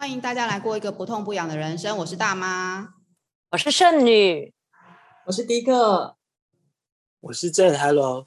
[0.00, 1.94] 欢迎大家来过一个不痛不痒的人生。
[1.98, 2.88] 我是大妈，
[3.50, 4.54] 我是剩女，
[5.26, 6.16] 我是迪克，
[7.20, 7.76] 我是 J。
[7.76, 8.24] Hello，Hello，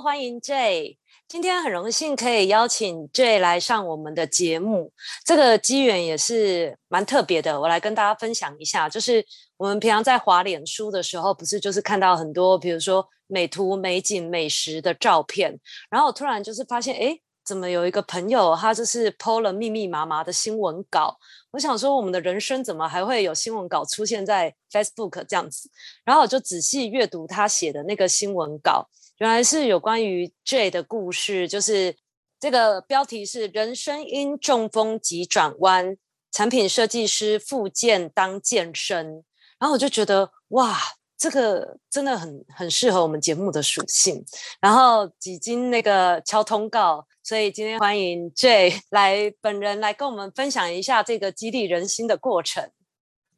[0.00, 0.96] 欢迎 J。
[1.26, 4.92] 今天很荣幸可以邀请 J 来上我们的节目，
[5.24, 7.60] 这个机缘也是蛮特别的。
[7.62, 9.26] 我来跟大家分享一下，就是
[9.56, 15.58] 我们平常在滑脸书的时候，不是就是看到很多，比如说美图、美景、美食的照片，
[15.90, 17.18] 然后我突然就是发现，哎。
[17.46, 21.16] 怎么有一个朋友，他就是 PO 了密密麻麻的新闻稿？
[21.52, 25.70] 我想说，我们的人生怎么还会有新闻稿出现在 Facebook 这样子？
[26.04, 31.96] 然后我就仔细阅读他写的那个新闻稿，原来是有关于 J 的故事，就是
[32.40, 35.96] 这个标题是“人生因中风急转弯，
[36.32, 39.24] 产品设计师复健当健身”。
[39.58, 40.76] 然后我就觉得，哇！
[41.18, 44.24] 这个真的很很适合我们节目的属性，
[44.60, 52.70] 然后几经那个敲通告，所以今天欢迎 J 来本人来跟我们分享一下这个激励人心的过程。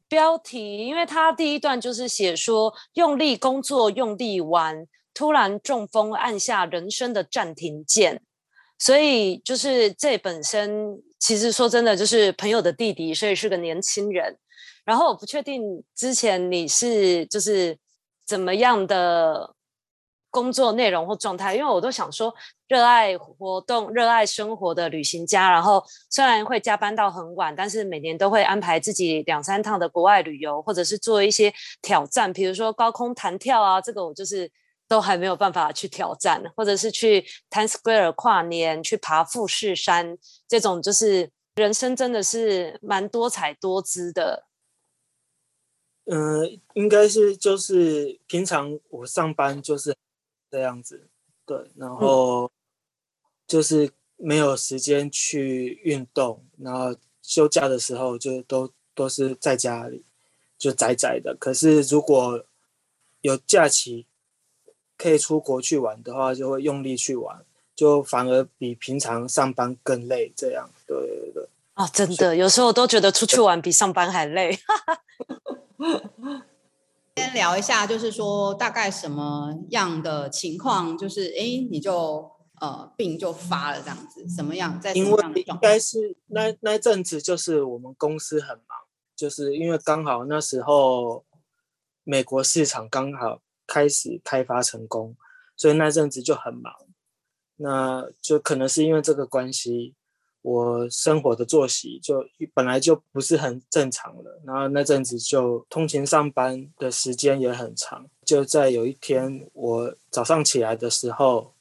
[0.09, 8.21] 标题，因为他第一段就是写说用力工作用力玩，突然中风按下人生的暂停键，
[8.77, 14.37] 所以就是这本身其实说真的就是朋友的弟弟，所以是个年轻人。
[14.89, 17.77] 然后我不确定之前你是就是
[18.25, 19.53] 怎么样的
[20.31, 22.33] 工作内容或状态，因为我都想说
[22.67, 31.53] 热爱活动、热爱生活的旅行家，然后虽然会加班到很晚，但是每年都会安排自己两三趟的国外旅游，或者是做一些
[31.83, 34.51] 挑战，比如说高空弹跳啊，这个我就是
[34.87, 44.48] 都还没有办法去挑战，或者是去 Times Square 跨年，去爬富士山，这种就是人生真的是蛮多彩多姿的。
[46.11, 49.95] 嗯、呃，应该是就是平常我上班就是
[50.49, 51.07] 这样子，
[51.45, 52.51] 对，然后
[53.45, 60.03] 就是没有时间去运动，然后休假的时候就都都是在家里
[60.57, 61.35] 就宅宅的。
[61.39, 62.43] 可是如果
[63.21, 64.07] 有假期
[64.97, 70.33] 可以出国去玩的话，就会用力去玩，就反而比平常上班更累。
[70.35, 71.47] 这样，对对对。
[71.75, 74.57] 啊、哦，真的，有时候我都觉得出去玩比上班还累。
[77.15, 82.31] 先聊一下，就是说大概什么样的情况，就是哎，你就
[82.61, 84.93] 呃病就发了这样子，什么样在？
[84.93, 88.77] 因为应该是那那阵子，就是我们公司很忙，
[89.15, 91.25] 就是因为刚好那时候
[92.03, 95.15] 美国市场刚好开始开发成功，
[95.57, 96.73] 所以那阵子就很忙。
[97.61, 99.95] 那就可能是因为这个关系。
[100.41, 108.09] 我生活的作息就本来就不是很正常了，然后那阵子就通勤上班的时间也很长。
[108.23, 111.53] 就在有一天，我早上起来的时候，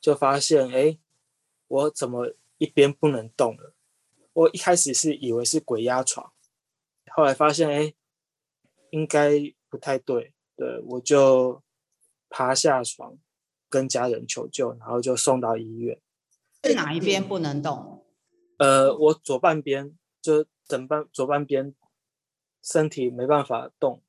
[0.00, 0.98] 就发现，哎，
[1.68, 3.74] 我怎么一边不能动了？
[4.32, 6.32] 我一开始是以为是鬼压床，
[7.12, 7.94] 后来发现，哎，
[8.90, 9.30] 应该
[9.68, 11.62] 不太对，对，我就
[12.28, 13.18] 爬下床
[13.68, 16.00] 跟家人求救，然后就送到医院。
[16.64, 17.99] 是哪一边不能动？
[18.60, 21.74] 呃，我左半边就整半左半边
[22.62, 24.02] 身体没办法动。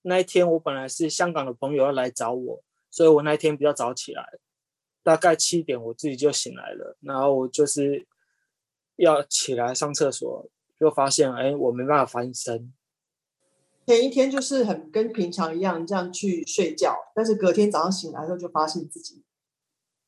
[0.00, 4.38] 那一天我本来是香港的朋友要来找我，所以我那一天比较早起来，
[5.02, 6.96] 大概七点我自己就醒来了。
[7.00, 8.06] 然后我就是
[8.96, 10.48] 要起来上厕所，
[10.80, 12.72] 就发现哎，我没办法翻身。
[13.86, 19.22] 前一天就是很跟平常一样这样去睡觉，但是隔天早上醒来的时候就发现自己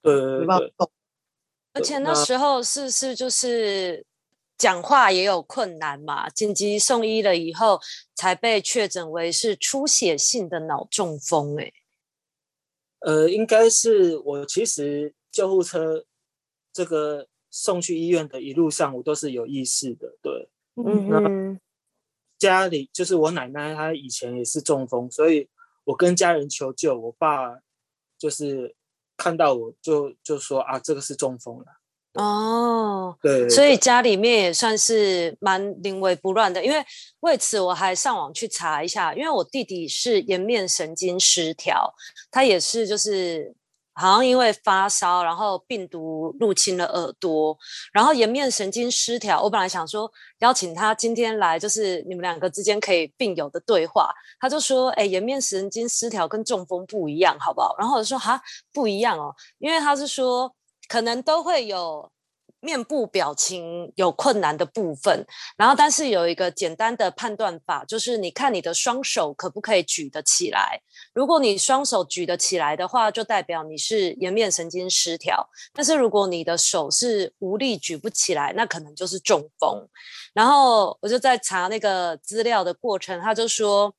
[0.01, 0.91] 对对对，没办法动。
[1.79, 4.05] 而且那时候是是就是
[4.57, 7.81] 讲话也有困难嘛，紧急送医了以后
[8.17, 11.57] 才被确诊为是出血性的脑中风。
[11.61, 11.73] 哎，
[12.99, 16.05] 呃，应该是我其实救护车
[16.73, 20.17] 这个送去医院的一路上，我都是有意识的。
[20.21, 20.51] 对，
[20.85, 21.61] 嗯，那
[22.37, 25.49] 家里就是我奶奶，她以前也是中风，所以
[25.85, 27.61] 我跟家人求救，我爸
[28.19, 28.75] 就是。
[29.19, 31.65] 看到我就就说啊，这个是中风了。
[32.15, 36.65] 哦，对，对，所以家里面也算是蛮临危不乱的。
[36.65, 36.83] 因为
[37.21, 41.93] 为此我还上网去查一下，因为我弟弟是颜面神经失调，
[42.31, 43.55] 他也是就是。
[43.99, 47.57] 好像因为发烧，然后病毒入侵了耳朵，
[47.93, 49.43] 然后颜面神经失调。
[49.43, 54.11] 我本来想说邀请他今天来，就是你们两个之间可以病友的对话。
[54.41, 58.41] 他就说：“哎，颜面神经失调跟中风不一样，好不好？”然后我就说：“哈，
[58.73, 60.55] 不一样哦，因为他是说
[60.89, 62.11] 可能都会有
[62.61, 65.25] 面部表情有困难的部分，
[65.57, 70.81] 然后但是有一个简单的判断法，就是你看你的双手可不可以举得起来。
[71.15, 75.49] 如果你双手举得起来的话，就代表你是颜面神经失调。
[75.73, 79.89] 但是如果你的手是无力举不起来，那可能就是中风。
[80.35, 83.95] 然后我就在查那个资料的过程，他就说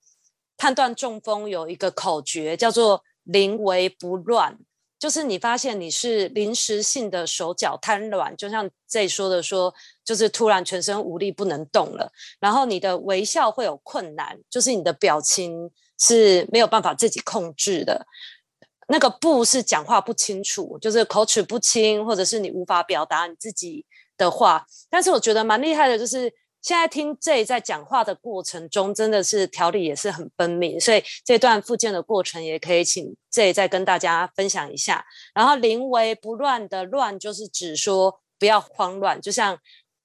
[0.58, 4.58] 判断中风有一个口诀叫做“临危不乱”。
[5.00, 9.74] 就是你发现你是临时性的手脚瘫软，就像这说的说，
[10.04, 18.06] 就是突然全身无力不能动了，然后你的微笑会有困难，就是你的表情是没有办法自己控制的。
[18.90, 23.86] 那个不是讲话不清楚，就是口齿不清，或者是你无法表达你自己
[24.18, 24.66] 的话。
[24.90, 26.32] 但是我觉得蛮厉害的，就是。
[26.62, 35.06] 现在听 J 在讲话的过程中，真的是条理也是很分明，所以这段复健的过程也可以请 J 再跟大家分享一下。
[35.34, 39.22] 然后临危不乱的乱，就是指说不要慌乱。
[39.22, 39.58] 就像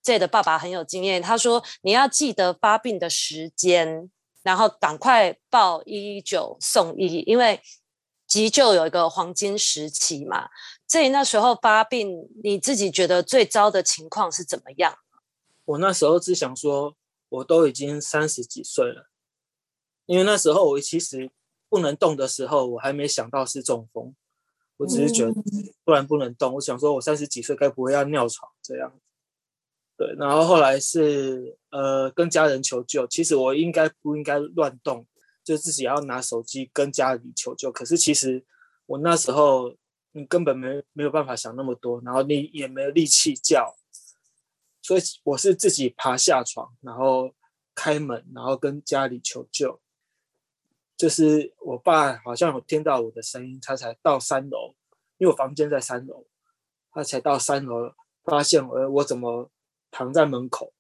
[0.02, 4.10] J 的爸爸很有经验，他说你要记得发病的时间，
[4.42, 7.60] 然后赶快报一一九送医，因为
[8.28, 10.48] 急救有一个黄金时期嘛。
[10.86, 14.96] J 那时候发病，你自己觉得最糟的情况是怎么样？
[15.64, 16.96] 我那时候只想说，
[17.28, 19.08] 我都已经三十几岁了，
[20.06, 21.30] 因为那时候我其实
[21.68, 24.14] 不能动的时候，我还没想到是中风，
[24.76, 25.32] 我只是觉得
[25.84, 28.92] 突然不能动，我想说我三十几岁该不会要尿床这样。
[29.96, 35.06] 对，然后后来是呃跟家人求救，其实我应该不应该乱动，
[35.42, 37.72] 就自己要拿手机跟家里求救。
[37.72, 38.44] 可是其实
[38.86, 39.76] 我那时候
[40.12, 43.76] 你根本没没有办法想那么多，然后你也没有力气叫。
[44.84, 47.34] 所以我是自己爬下床，然后
[47.74, 49.80] 开门，然后跟家里求救。
[50.94, 54.74] 就是我爸好像有听到我的声音，他才到三楼，
[55.16, 56.26] 因为我房间在三楼，
[56.90, 57.94] 他才到三楼
[58.24, 59.50] 发现我，我怎么
[59.90, 60.74] 躺在门口。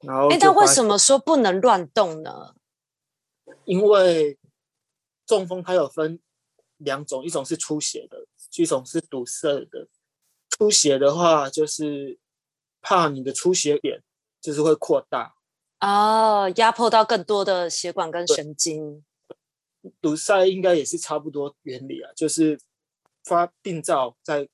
[0.00, 2.56] 然后，哎，但为什么说不能乱动呢？
[3.64, 4.36] 因为
[5.24, 6.18] 中风它有分
[6.78, 8.26] 两种，一种是出血的，
[8.56, 9.86] 一种是堵塞的。
[10.50, 12.18] 出血的话就是。
[12.88, 14.02] 怕你的出血点
[14.40, 15.34] 就是会扩大
[15.80, 19.04] 哦，压迫到更多的血管跟神经。
[20.00, 22.58] 堵塞应该也是差不多原理啊，就是
[23.24, 24.48] 发病灶在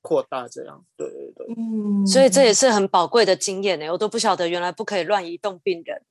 [0.00, 0.86] 扩大这样。
[0.96, 6.02] 对对对，嗯，所以这也是很宝贵的经验呢，我都不晓得原来不可以乱移动病人。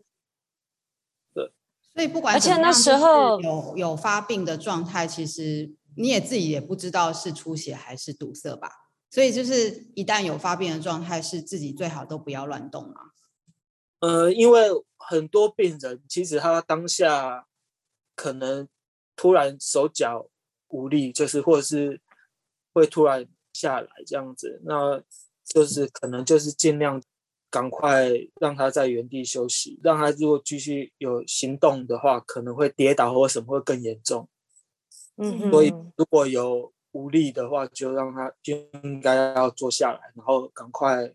[1.33, 1.51] 对，
[1.95, 8.82] 所以不管而且那时候有有发病的状态，其实你也自己也不知道是出血还是堵塞吧。
[9.13, 13.13] 所以就是一旦有发病的状态，是自己最好都不要乱动啊。
[13.99, 17.45] 呃，因为很多病人其实他当下
[18.15, 18.67] 可能
[19.15, 20.31] 突然手脚
[20.69, 22.01] 无力，就是或者是
[22.73, 24.99] 会突然下来这样子，那
[25.45, 26.99] 就是可能就是尽量
[27.51, 28.09] 赶快
[28.41, 34.27] 让他在原地休息，让他如果继续有行动的话，可能会跌倒或什么会更严重。
[35.17, 36.72] 嗯哼，所以如果有。
[36.93, 41.11] 无力的话，就让他应该要坐下来，然后赶快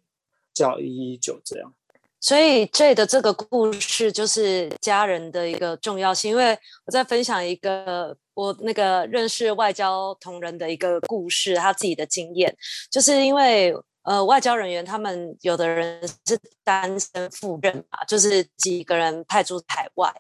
[0.54, 1.74] 叫一一九这样。
[2.20, 12.54] 所以 J 的这个故事就是家人的一个重要性，因为我在分享一个我那个认识外交同仁的一个故事，他自己的经验，
[12.90, 13.74] 就是因为。
[14.08, 20.10] 呃，外交人员他们有的人是单身赴任嘛，就是几个人派驻海外。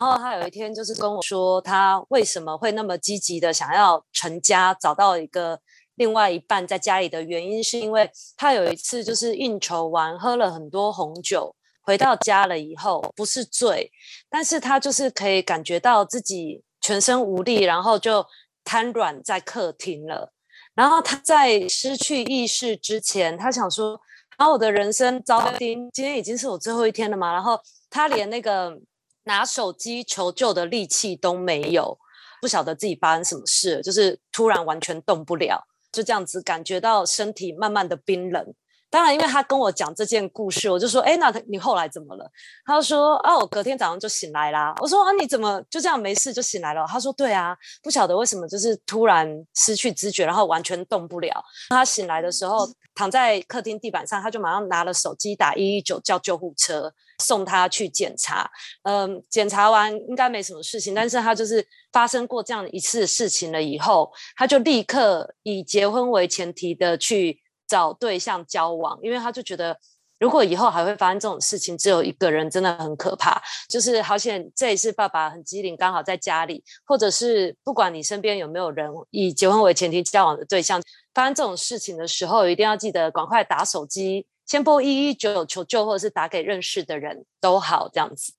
[0.00, 5.60] 然后他有一天就是跟我说，他为什么会那么积极的想要成家，找到一个
[5.94, 13.92] 另外一半在家里的原因，是因为他有一次就是应酬完喝了很多红酒，回到家了以后不是醉，
[14.28, 18.26] 但是他就是可以感觉到自己全身无力，然后就
[18.64, 20.32] 瘫软在客厅了。
[20.76, 23.98] 然后他在失去意识之前，他想说
[24.38, 28.78] ：“然后我的人生糟心，今天已经是我最后一天了嘛。”然后他连那个
[29.24, 31.98] 拿手机求救的力气都没有，
[32.42, 38.54] 不晓得自己发生什么事，就是突然完全动不了，就这样子感觉到身体慢慢的冰冷。
[38.96, 42.26] 当然，因为他跟我讲这件故事，我就说：“哎，那你后来怎么了？”
[42.64, 51.44] 他就说：“啊，我隔天早上就醒来啦。”我说：“啊，你怎么就这样没事就醒来了？”他说：“对啊，不晓得为什么，就是突然失去知觉，然后完全动不了。
[51.68, 56.90] 他醒来的时候躺在客厅地板上，他就马上拿了手机打一一九叫救护车
[57.22, 58.50] 送他去检查。
[58.84, 61.62] 嗯，检查完应该没什么事情，但是他就是
[61.92, 69.78] 发生过这样一次事情了以后，他就立刻以结婚为前提的去。”找对象交往，因为他就觉得
[70.18, 73.42] 如果以后还会发生这种事情，只有一个人真的很可怕。
[73.68, 80.80] 就是好险，这一次爸爸很机灵，刚好在家里，或者是不管你身边有没有人以结婚为前提交往的对象，
[81.12, 88.32] 发生这种事情的时候，一定要记得赶快打手机，先拨一一九求救，或者是打给认识的人都好，这样子。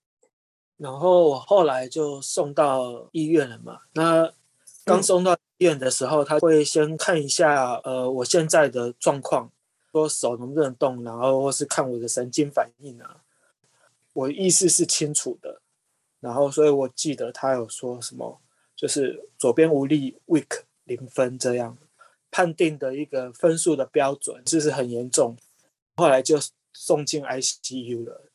[0.78, 3.80] 然后我后来就送到医院了嘛。
[3.94, 4.32] 那
[4.86, 9.52] 刚送到医院的时候，他会先看一下，呃，我现在的状况。
[9.94, 13.24] 说手能不能动，然后或是看我的神经反应啊，
[14.14, 15.62] 我意识是清楚的，
[16.20, 18.40] 然后所以我记得他有说什么，
[18.76, 21.76] 就是左边无力，weak 零分这样
[22.30, 25.36] 判定的一个分数的标准，就是很严重。
[25.96, 26.38] 后来就
[26.74, 28.30] 送进 ICU 了，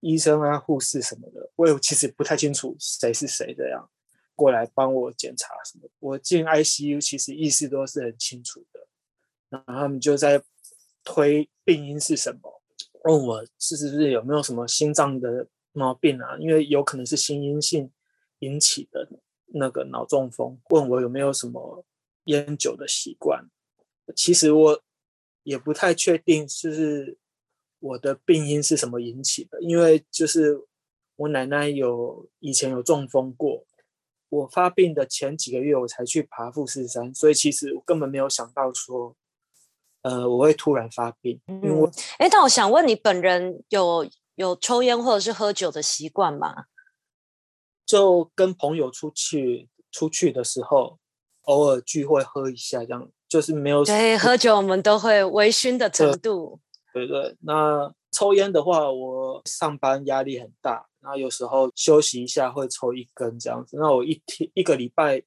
[0.00, 3.88] 医生啊、护士什么的，我也其实不太清楚谁是谁这样
[4.34, 5.88] 过来帮我检查什么。
[5.98, 8.86] 我进 ICU 其实意识都是很清楚的。
[9.48, 10.42] 然后他们就在
[11.04, 12.62] 推病因是什么，
[13.04, 16.36] 问我是不是有没有什么心脏的毛病啊？
[16.38, 17.90] 因为有可能是心因性
[18.38, 19.08] 引起的
[19.46, 20.58] 那个脑中风。
[20.70, 21.84] 问我有没有什么
[22.24, 23.46] 烟酒的习惯？
[24.16, 24.82] 其实我
[25.42, 27.18] 也不太确定是不是
[27.78, 30.62] 我的病因是什么引起的，因为就是
[31.16, 33.64] 我奶奶有以前有中风过，
[34.32, 39.14] 我发病的前几个月我才去爬富士山，所以其实我根本没有想到说。
[40.04, 46.64] 呃，我会突然发病，因为哎、嗯，但我想问你，本人有有抽烟或者是喝酒的习惯吗？
[47.86, 50.98] 就跟朋友出去出去的时候，
[51.42, 53.84] 偶尔聚会喝一下，这样就是没有。
[53.84, 56.58] 对，喝酒我们都会微醺的程度。
[56.92, 63.76] 对对，那抽烟的话，我上班压力很大，然后有时候休息一下会抽一根这样子。
[63.76, 65.22] 那我一天一个礼拜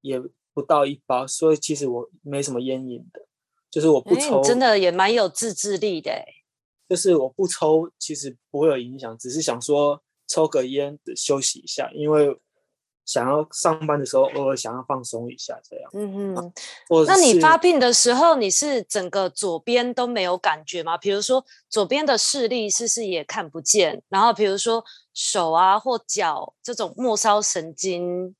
[0.00, 0.18] 也
[0.54, 3.26] 不到一包，所以其实我没什么烟瘾的。
[3.70, 6.10] 就是我不抽，真的也蛮有自制力的。
[6.88, 12.36] 就是我不抽，其实不会有影响，只是想说抽个烟休息一下，因为
[13.10, 15.90] 想要上班的时候偶尔想要放松一下这样。
[15.94, 16.52] 嗯哼，
[17.08, 20.96] 那你发病的时候，你是整个左边都没有感觉吗？
[20.96, 24.00] 比如说左边的视力是不是也看不见？
[24.08, 28.36] 然后比如说手啊或脚这种末梢神经。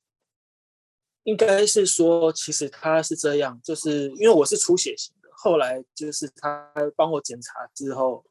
[1.24, 8.24] 应该是说，其实他是这样，就是因为我是出血型的，后来就是他帮我检查之后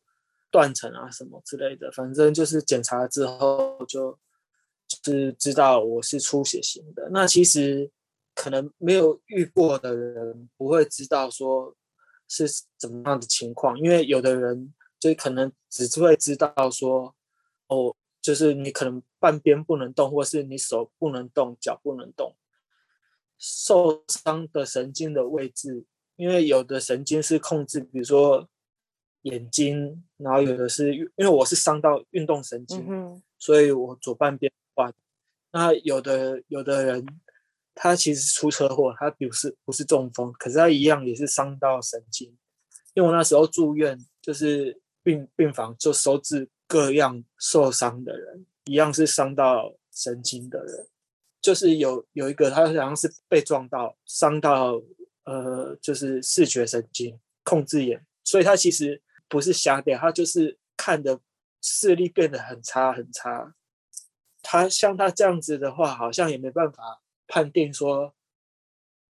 [0.50, 4.19] 断层啊什么之类的，反正就是检查之后就就
[5.03, 7.10] 是知道我是出血型的。
[7.12, 7.89] 那其实
[8.34, 11.75] 可能没有遇过的人不会知道说
[12.27, 12.46] 是
[12.77, 17.15] 怎么样的情况，因为有的人就可能只会知道说
[17.68, 22.36] 哦，就是你可能半边不能动，或是你手不能动，脚不能动。
[23.38, 25.86] 受伤的神经的位置，
[26.18, 28.50] 因为有的神经是控制，比如说
[29.22, 34.51] 眼睛，然后有的是因为我是伤到运动神经，嗯、所以我左半边
[35.51, 37.05] 那有的有的人，
[37.74, 42.38] 他其实出车祸，他不是不是中风，可是他一样也是伤到神经。
[42.93, 50.88] 因为我那时候住院，就是病病房就收治各样受伤的人，一样是伤到神经的人。
[51.41, 54.81] 就是有有一个，他好像是被撞到，伤到
[55.24, 61.21] 呃，就是视觉神经控制眼，所以他其实不是瞎掉，他就是看的
[61.62, 63.55] 视力变得很差很差。
[64.51, 68.15] 他像他这样子的话，好像也没办法判定说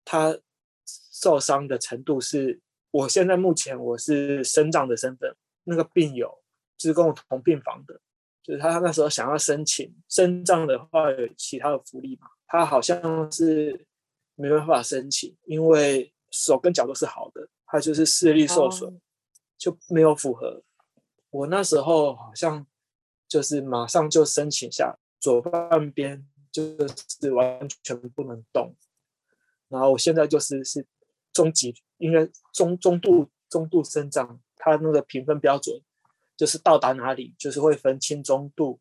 [0.03, 0.39] 他
[0.83, 2.59] 受伤的程度是。
[2.89, 6.41] 我现在目前我是身障的身份，那个病友
[6.75, 8.01] 就是跟我同病房的。
[8.41, 12.27] 就是他那时候想要申请身障的话，有其他的福利嘛？
[12.47, 13.85] 他好像是
[14.33, 18.99] 没办法申请，因为手跟脚都是好的，他就是视力受损，oh.
[19.59, 20.63] 就没有符合。
[21.29, 22.65] 我那时候好像
[23.27, 26.63] 就是马上就申请下，左半边就
[27.19, 28.73] 是完全不能动，
[29.67, 30.87] 然后我现在就是是
[31.33, 35.81] 中级，应该中中度中度生长，他那个评分标准。
[36.37, 38.79] 就是到达哪里，就是会分轻、中度、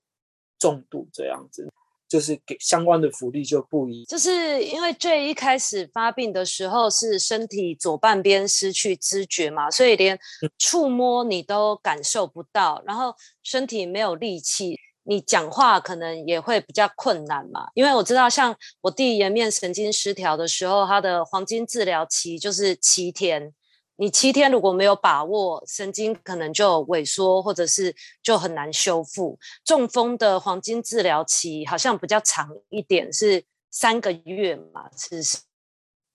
[0.59, 1.73] 重度这样子，
[2.07, 4.05] 就是给相关的福利就不一。
[4.05, 10.19] 就是因为最一开始发病的时候是身体左半边失去知觉嘛，所以连
[10.59, 17.69] 触摸你都感受不到，然后身体没有力气，你讲话可能也会比较困难嘛。
[17.75, 23.55] 因为我知道，像我弟颜面神经失调的时候，他的黄金治疗期就是七天。
[23.99, 29.39] 你七天如果没有把握，神经可能就萎缩，或者是就很难修复。
[29.65, 34.91] 中风的黄金治疗期好像比较长一点，是三个月嘛？
[34.95, 35.39] 是是。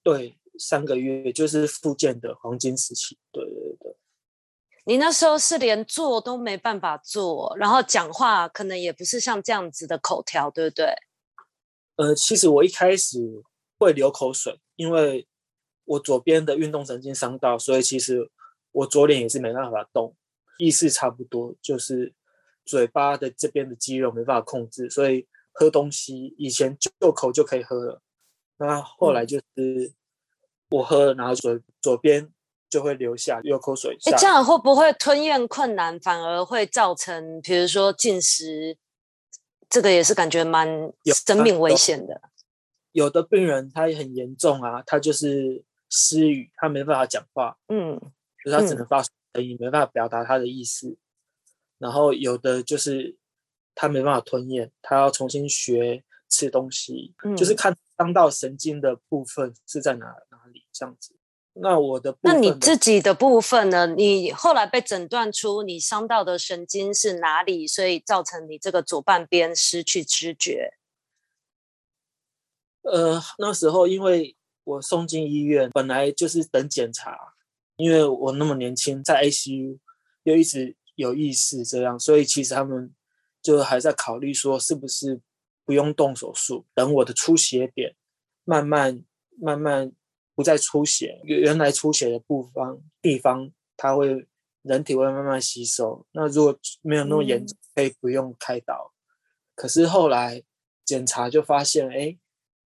[0.03, 3.17] 对，三个月就是复健的黄金时期。
[3.31, 3.95] 对对对。
[4.85, 10.95] 你那时候是连坐都没办法坐，然后讲话可能也不是像这样子的口条，对不对？
[11.97, 13.19] 呃，其实我一开始
[13.77, 15.27] 会流口水，因为
[15.85, 18.31] 我左边的运动神经伤到，所以其实
[18.71, 20.15] 我左脸也是没办法动，
[20.57, 22.15] 意思差不多，就是
[22.65, 28.01] 嘴巴的这边的肌肉没办法控制，所以喝东西以前就口就可以喝了，
[28.57, 29.93] 那后来就是
[30.71, 32.33] 我喝，然后左左边。
[32.71, 33.97] 就会流下流口水。
[34.05, 38.77] 哎，这样会不会吞咽困难，反而会造成，比如说进食，
[39.69, 42.21] 这个也是感觉蛮生命危险的。
[42.93, 47.99] 有，有的病人他也很严重啊，他就是失语，他没办法讲话，嗯，
[48.43, 49.11] 就是他只能发声
[49.43, 50.97] 音，嗯，没办法表达他的意思。
[51.77, 53.17] 然后有的就是
[53.75, 61.15] 他没办法吞咽，他要重新学吃东西，嗯，就是看伤到神经的部分是在哪哪里这样子。
[61.53, 63.85] 那我的，那你自己的部分呢？
[63.87, 70.77] 你后来被诊断出你伤到的神经是哪里，所以造成你这个左半边失去知觉。
[72.83, 77.33] 呃，那时候因为我送进医院，本来就是等检查，
[77.75, 79.77] 因为我那么年轻，在 ICU
[80.23, 82.95] 又一直有意识，这样，所以其实他们
[83.41, 85.19] 就还在考虑说，是不是
[85.65, 87.93] 不用动手术，等我的出血点
[88.45, 89.03] 慢慢
[89.37, 89.91] 慢慢。
[90.33, 94.27] 不再出血，原来出血的部分地方，它会
[94.61, 96.05] 人体会慢慢吸收。
[96.11, 98.93] 那如果没有那么严重，可以不用开刀。
[99.55, 100.43] 可是后来
[100.85, 102.17] 检查就发现，哎，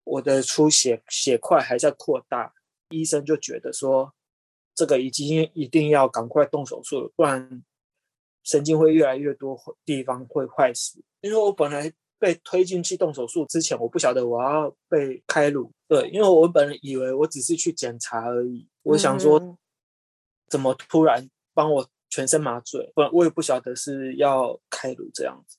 [0.05, 2.55] 我的出血血块还在扩大，
[2.91, 4.15] 医生就觉得说，
[4.75, 7.65] 这个已经一定要赶快动手术了，不然
[8.43, 11.03] 神经会越来越多地方会坏死。
[11.21, 11.93] 因为我本来。
[12.25, 15.71] 被推进去动手术之前，我不晓得我要被开颅。
[15.87, 18.67] 对，因为我本来以为我只是去检查而已。
[18.83, 19.59] 我想说，
[20.49, 22.91] 怎么突然帮我全身麻醉？
[22.95, 25.59] 不然我也不晓得是要开颅这样子。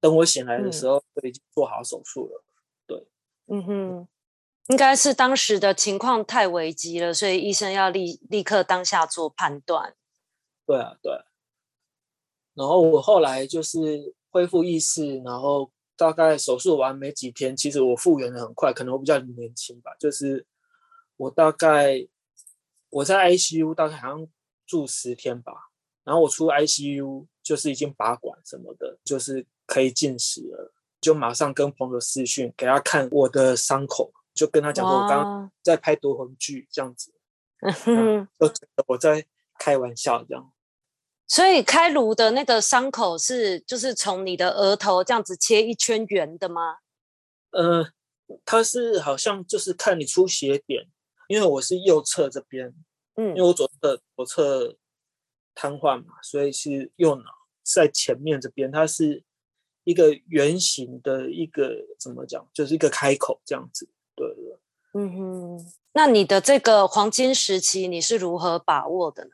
[0.00, 2.42] 等我醒来的时候，我已经做好手术了。
[2.86, 3.06] 对，
[3.48, 4.08] 嗯哼，
[4.68, 9.94] 应该是当时的情况太危急了，所以医生要立立刻当下做判断。
[10.64, 11.12] 对啊，对。
[12.54, 15.70] 然后我后来就是恢复意识，然后。
[15.96, 19.94] 大概手术完没几天，其实我复原的很快，可能我比较年轻吧。
[19.98, 20.46] 就是
[21.16, 22.06] 我大概
[22.90, 24.28] 我在 ICU 大概好像
[24.66, 25.52] 住十天吧，
[26.04, 37.12] 然后我出 ICU 就是已经拔管什么的，就是可以进食了，就马上跟朋友私讯给他看我的伤口，就跟他讲说我刚刚在拍夺魂剧这样子，
[38.38, 39.24] 都觉得我在
[39.58, 40.52] 开玩笑这样。
[41.28, 46.78] 所以开颅的那个伤口是，就是从你的额头这样子切一圈圆的吗？
[47.50, 47.90] 呃，
[48.44, 50.86] 它是好像就是看你出血点，
[51.26, 52.72] 因为我是右侧这边，
[53.16, 54.76] 嗯，因为我左侧左侧
[55.54, 57.24] 瘫痪嘛，所以是右脑
[57.64, 59.24] 在前面这边，它是
[59.82, 64.60] 一个圆形的一个怎么讲，就是一个开口这样子，对了，
[64.94, 69.30] 嗯哼，那你的这个黄金时期你是如何把握的呢？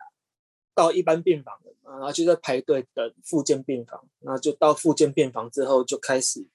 [0.75, 1.59] 到一般病房。
[1.85, 6.47] 然后就在排队等复健病房，然后就到复健病房之后就开始。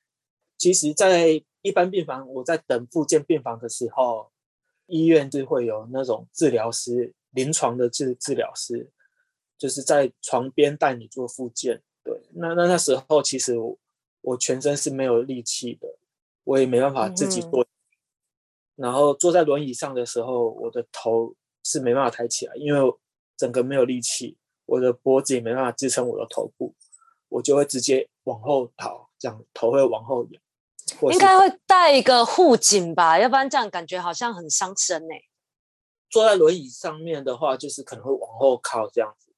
[0.58, 4.32] 其实，在一般病房，我在等复健病房的时候，
[4.88, 8.90] 医院就会有那种治疗师，临床的治治疗师，
[9.58, 11.84] 就是在床边带你做复健。
[12.04, 13.78] 对，那那那时候其实我，
[14.22, 16.00] 我全身是没有力气的，
[16.44, 17.64] 我也没办法自己做。
[17.64, 17.68] 嗯、
[18.78, 22.80] 然后坐在轮椅上的时候，我的头是没办法抬起来，因为
[23.36, 24.38] 整个没有力气。
[24.68, 26.76] 我的脖子也没办法支撑我的头部，
[27.30, 30.42] 我就会直接往后倒，这样头会往后仰。
[31.12, 35.16] 应该会带一个护颈吧，要不然这样感觉好像很伤身呢。
[36.10, 39.34] 坐在轮椅上面的话，就是可能会往后靠这样子。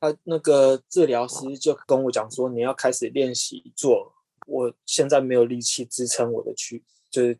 [0.00, 4.14] 他那个治疗师就跟我讲说，你要开始练习坐。
[4.46, 7.38] 我现在没有力气支撑我的躯，就是。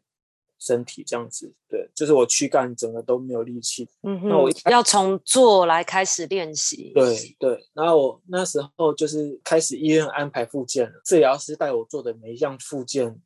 [0.64, 3.86] 身体这样子，对，就是我躯干整个都没有力气。
[4.02, 6.90] 嗯哼，那我要从做来开始练习。
[6.94, 13.20] 对对，然后我那时候就是开始医院安排复健了，治疗师带我做的每一项复健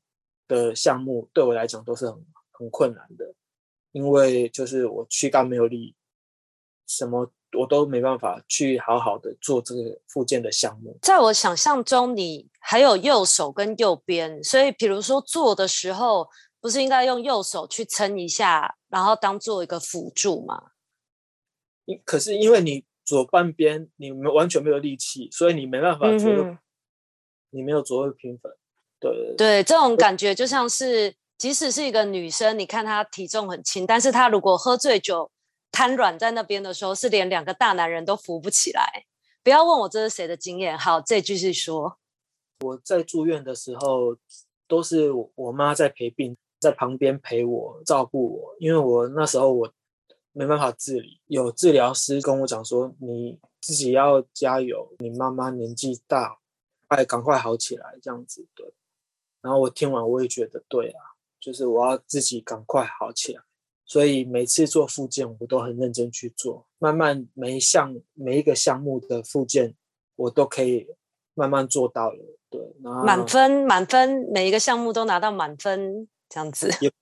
[0.49, 3.33] 的项目，对我来讲都是很很困难的，
[3.93, 5.95] 因为就是我躯干没有力，
[6.89, 10.99] 什么我都没办法去好好的做这个复健的项目。
[11.01, 16.29] 在我想象中，你还有右手跟右边，所以比如说做的时候。
[16.61, 20.73] 不是应该用右手去撑一下，然后当做一个辅助吗？
[22.05, 26.59] 可是因为你左半边你完全没有力气，所以你没办法左右，嗯、
[27.51, 28.53] 你没有左右平衡。
[29.01, 35.31] 对对，对，这种感觉就像是，即使是一个女生，你看她体重很轻，但是她如果喝醉酒
[35.71, 39.05] 瘫软在那边的时候，是连两个大男人都扶不起来。
[39.43, 40.77] 不要问我这是谁的经验。
[40.77, 41.99] 好，这继续说。
[42.61, 44.17] 我在住院的时候，
[44.67, 49.73] 都是我妈在陪病，在旁边陪我照顾我，因为我那时候我
[50.33, 56.39] 没办法自理，有治疗师跟我讲说，你自己要加油，你妈妈年纪大，
[56.87, 58.73] 快赶快好起来，这样子对。
[59.41, 61.01] 然后我听完，我也觉得对啊，
[61.41, 63.43] 就是我要自己赶快好起来。
[63.85, 69.75] 所以每次做复健，我都很认真去做，慢慢每一项每一个项目的复健，
[70.17, 70.87] 我都可以
[71.35, 72.19] 慢慢做到了。
[72.51, 76.71] 对，然后满分满分，每一个项目都拿到满分，这样子。
[76.81, 76.93] 也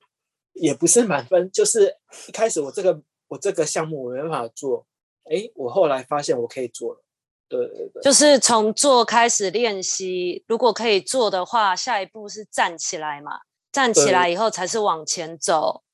[0.55, 1.97] 也不是满分，就是
[2.29, 4.87] 一开始我这个我这个项目我没办法做，
[5.25, 7.03] 哎，我后来发现我可以做了。
[7.49, 13.41] 对对对，就是从做开始练习，如果可以做的话，下一步是站起来嘛？
[13.71, 15.85] 站起来以后才是往前走。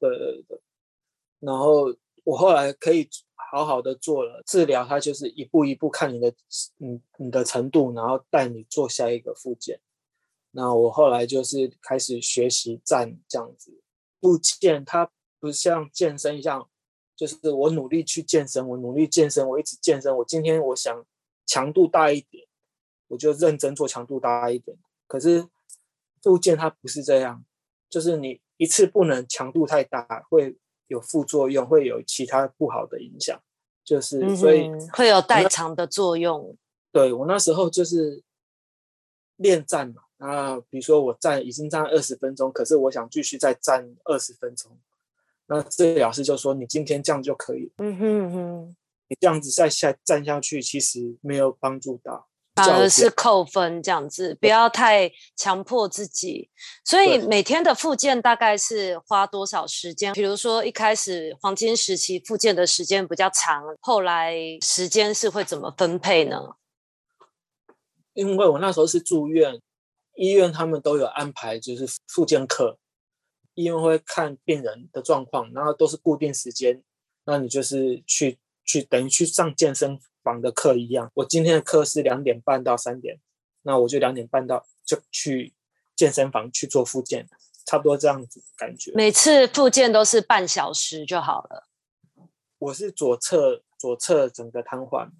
[0.00, 0.60] 对对对，
[1.40, 3.08] 然后我后来可以
[3.52, 6.32] 好好的做了治疗，它就是一步一步看你的，
[6.78, 9.78] 你你的程度，然后带你做下一个复健。
[10.58, 13.80] 那我后来就是开始学习站这样子，
[14.20, 16.68] 复健它不像健身一样，
[17.14, 20.16] 就是我努力去健身，我努力健身，我一直健身。
[20.16, 21.06] 我今天我想
[21.46, 22.46] 强度大一点，
[23.06, 24.76] 我就认真做强度大一点。
[25.06, 25.46] 可是
[26.20, 27.44] 复健它不是这样，
[27.88, 28.40] 就是你。
[28.60, 33.40] 一次不能强度太大，会有副作用，会有其他不好的影响，
[33.84, 36.58] 就是、嗯、所以会有代偿的作用。
[36.90, 38.24] 对，我那时候就是
[39.36, 44.78] 练站嘛，啊，比如说我站已经站二十分钟，可是我想继续再站二十分钟，
[45.46, 48.76] 那治疗师就说你今天这样就可以，嗯哼哼，
[49.08, 52.26] 你这样子再下站下去，其实没有帮助到。
[52.56, 56.50] 反而是扣分这样子，不要太强迫自己。
[56.84, 60.12] 所以每天的复健大概是花多少时间？
[60.12, 66.56] 比如说一开始黄金时期复健的时间比较长，后来时间是会怎么分配呢？
[68.14, 69.60] 因为我那时候是住院，
[70.18, 72.76] 医院他们都有安排，就是复健课，
[73.54, 76.82] 医院会看病人的状况，然后都是固定时间，
[77.24, 83.20] 那你就是去去等于去上健身房的课一样，我今天的课是两点半到三点，
[83.62, 85.54] 那我就两点半到就去
[85.94, 87.28] 健身房去做复健，
[87.64, 88.90] 差不多这样子感觉。
[88.96, 91.68] 每次复健都是半小时就好了。
[92.58, 95.10] 我是左侧左侧整个瘫痪，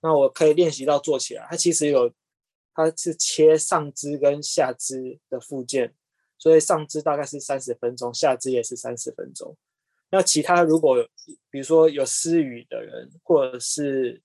[0.00, 1.44] 那我可以练习到坐起来。
[1.50, 2.12] 它其实有，
[2.74, 5.94] 它是切上肢跟下肢的附件，
[6.36, 9.56] 所以上肢大概是三十分钟，下肢也是三十分钟。
[10.10, 11.08] 那其他如果
[11.50, 14.22] 比如说有失语的人，或者是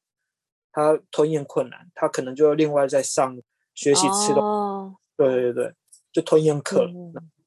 [0.71, 3.39] 他吞咽困难，他可能就另外再上
[3.73, 4.41] 学习吃的。
[4.41, 4.93] Oh.
[5.15, 5.73] 对对对，
[6.13, 6.85] 就吞咽课，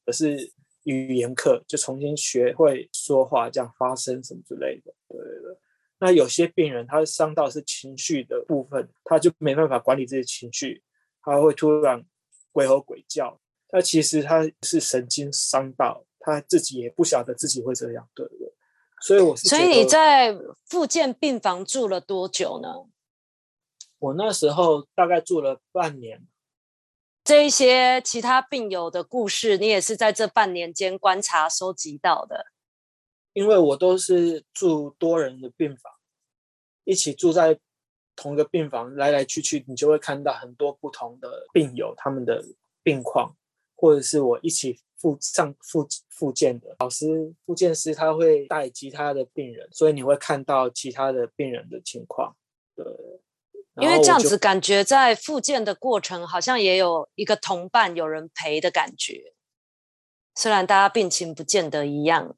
[0.05, 4.93] 可、嗯、是语言课，就重新学会说话，这样发声什么之类的。
[5.07, 5.57] 对对对。
[5.99, 10.83] 那有些病人他伤到是情绪的部分，他就没办法管理自己情绪，
[11.23, 12.05] 他会突然
[12.51, 13.39] 鬼吼鬼叫。
[13.71, 16.05] 那其实他是神经伤到。
[16.25, 18.53] 他自己也不晓得自己会这样，对不对？
[19.01, 19.49] 所以我是。
[19.49, 20.33] 所以你在
[20.65, 22.85] 复健病房住了多久呢？
[23.99, 26.25] 我那时候大概住了半年。
[27.25, 32.45] 这一些其他病友的故事，你也是在这半年间观察收集到的。
[33.33, 35.91] 因为我都是住多人的病房，
[36.85, 37.59] 一起住在
[38.15, 42.43] 同一个病房，来来去去，你就会看到很多不同的病友他们的
[42.81, 43.35] 病况，
[43.75, 44.79] 或者是我一起。
[45.03, 52.37] 复上复复健的老师、复健师，他会带其他的病人，所以你会看到其他的病人的情况。
[52.73, 52.85] 对，
[53.81, 59.33] 因为这样子感觉在复健的过程，好像也有一个同伴、有人陪的感觉。
[60.35, 62.37] 虽然大家病情不见得一样，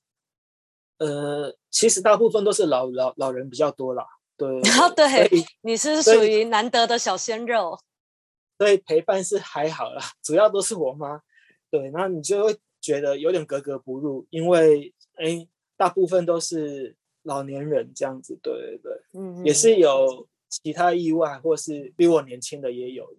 [0.97, 4.07] 呃，其实大部分都是老老老人比较多啦。
[4.37, 5.29] 对， 然后对，
[5.61, 7.77] 你是属于难得的小鲜肉，
[8.57, 11.21] 所以陪伴是还好啦，主要都是我妈。
[11.69, 23.13] 对，那你就会觉得有点格格不入，因为哎，大部分都是老年人这样子，对对对，嗯，也是有其他意外，或是比我年轻的也有。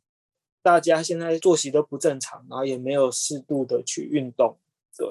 [0.62, 4.58] 大家现在作息都不正常，然后也没有适度的去运动，
[4.96, 5.06] 对，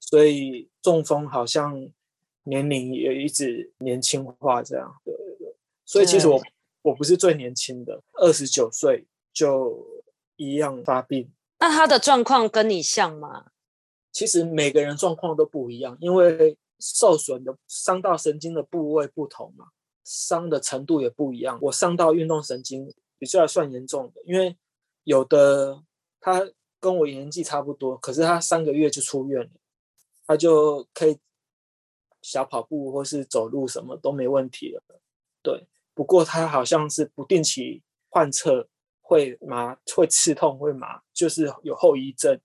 [0.00, 1.88] 所以中风好像
[2.42, 5.14] 年龄也一直年轻化这样，对。
[5.92, 6.40] 所以其实我
[6.80, 9.86] 我不是最年轻的，二十九岁就
[10.36, 11.30] 一样发病。
[11.58, 13.48] 那他的状况跟你像吗？
[14.10, 19.66] 其实每个人状况都不一样，因为受损的伤到神经的部位不同嘛，
[20.02, 21.58] 伤的程度也不一样。
[21.60, 24.56] 我伤到运动神经比较算严重的，因为
[25.04, 25.82] 有的
[26.20, 26.50] 他
[26.80, 29.50] 跟我年纪差不多，可是他三个月就出院了，
[30.26, 31.18] 他就可以
[32.22, 34.82] 小跑步或是走路什么都没问题了。
[35.42, 38.68] 对，不过他好像是不定期换侧
[39.00, 42.40] 会麻，会刺痛，会麻，就是有后遗症。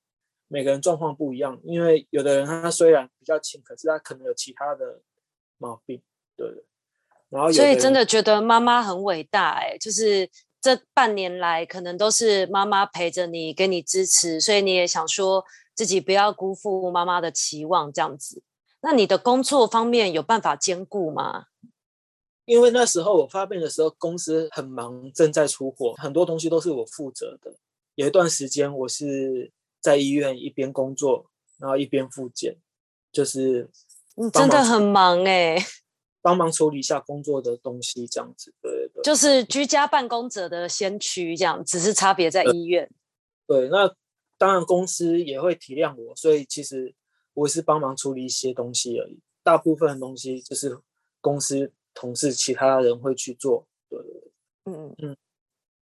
[0.49, 5.01] 每个人状况不一样，因为有的人他虽然比较轻，可是他可能有其他的
[5.57, 6.01] 毛病，
[6.37, 6.47] 对。
[7.29, 10.29] 然后所以真的觉得妈妈很伟大，哎，就是
[10.61, 15.43] 这半年来可能都是妈妈陪着你，给你支持，所以你也想说
[15.75, 18.41] 自己不要辜负妈妈的期望，这样子。
[18.79, 21.47] 那你的工作方面有办法兼顾吗？
[22.47, 27.53] 因为那时候我发病的时候，公司很忙，正在出货，很多东西都是我负责的。
[27.95, 32.55] 有一段时间，我是在医院一边工作，然后一边复健，
[33.11, 33.69] 就是
[34.15, 35.57] 你真的很忙哎，
[36.23, 42.89] 帮忙处理一下工作的东西，这样子，对对对，就是居家办公者的先驱，这样，只是差别在医院。
[43.45, 43.93] 对，对，那
[44.37, 46.95] 当然公司也会体谅我，所以其实
[47.33, 50.79] 我是帮忙处理一些东西而已，大部分的东西就是
[51.19, 51.73] 公司。
[51.99, 54.31] 同事其他人会去做，对对对，
[54.65, 55.17] 嗯嗯，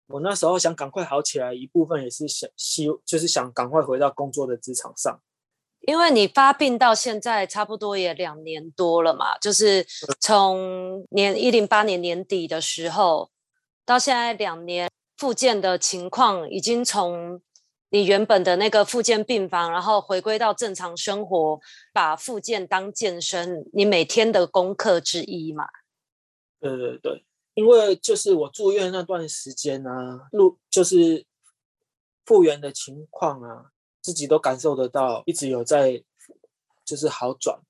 [0.08, 5.19] 我那时候想赶快好起来，一部分也是想希，就是想赶快回到工作的职场上。
[5.82, 9.86] 因为你发病到现在差不多也两年多了嘛，就是
[10.21, 13.30] 从年一零八年年底的时候
[13.86, 17.41] 到现在两年，复健的情况已经从
[17.89, 21.60] 你原本的那个复健病房，然后回归到正常生活，
[21.91, 25.65] 把复健当健身，你每天的功课之一嘛。
[26.65, 31.23] 对对对，因为就是我住院那段时间啊，路就是
[32.25, 36.04] 复原的情况啊，自己都感受得到，一直有在
[36.84, 37.62] 就是好转。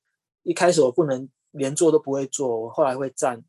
[0.44, 3.44] 一开始我不能连坐都不会坐，我后来会站，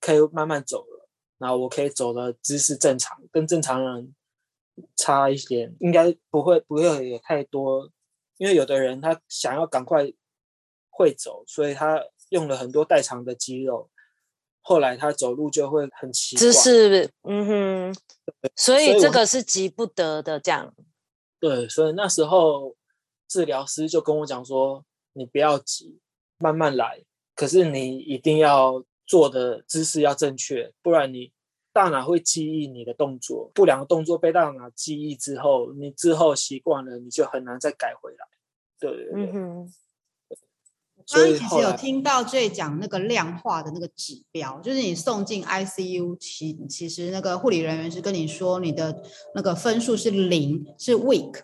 [0.00, 1.08] 可以慢慢走了，
[1.38, 4.14] 然后我可以走的姿势正常，跟正常人
[4.96, 7.90] 差一点，应该不会不会有太多，
[8.36, 10.12] 因为有的人他想要赶快
[10.90, 13.88] 会走，所以他用了很多代偿的肌肉。
[14.62, 17.94] 后来他走路就会很奇怪，姿势，嗯哼，
[18.54, 20.74] 所以这个是急不得的，这样。
[21.40, 22.76] 对，所以那时候
[23.26, 25.98] 治疗师就跟我讲说：“你不要急，
[26.38, 27.02] 慢慢来。
[27.34, 31.32] 可是你一定要做的姿势要正确，不然你
[31.72, 38.26] 大脑会记忆你的动作，不良的动作被大脑记忆之后，你之后习惯了，你就很难再改回来。”
[38.78, 39.72] 对，对，对，嗯哼。
[41.12, 49.02] 刚刚其实有听到最讲那个量化的那个指标，就是你送进 ICU，其其实那个护理人员是跟你说你的
[49.34, 51.40] 那个分数是零，是 weak，